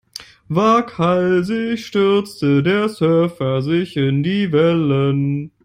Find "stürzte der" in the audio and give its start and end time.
1.85-2.89